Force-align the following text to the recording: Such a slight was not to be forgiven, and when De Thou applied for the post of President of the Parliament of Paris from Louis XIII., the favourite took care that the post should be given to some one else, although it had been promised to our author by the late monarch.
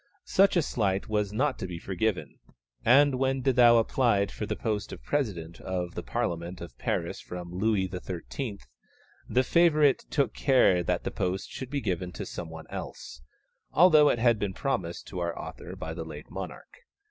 Such 0.25 0.55
a 0.57 0.63
slight 0.63 1.09
was 1.09 1.31
not 1.31 1.59
to 1.59 1.67
be 1.67 1.77
forgiven, 1.77 2.39
and 2.83 3.19
when 3.19 3.41
De 3.43 3.53
Thou 3.53 3.77
applied 3.77 4.31
for 4.31 4.47
the 4.47 4.55
post 4.55 4.91
of 4.91 5.03
President 5.03 5.59
of 5.61 5.93
the 5.93 6.01
Parliament 6.01 6.59
of 6.59 6.75
Paris 6.79 7.19
from 7.21 7.51
Louis 7.53 7.87
XIII., 7.87 8.57
the 9.29 9.43
favourite 9.43 9.99
took 10.09 10.33
care 10.33 10.81
that 10.81 11.03
the 11.03 11.11
post 11.11 11.51
should 11.51 11.69
be 11.69 11.81
given 11.81 12.11
to 12.13 12.25
some 12.25 12.49
one 12.49 12.65
else, 12.71 13.21
although 13.73 14.09
it 14.09 14.17
had 14.17 14.39
been 14.39 14.55
promised 14.55 15.05
to 15.09 15.19
our 15.19 15.37
author 15.37 15.75
by 15.75 15.93
the 15.93 16.03
late 16.03 16.31
monarch. 16.31 16.79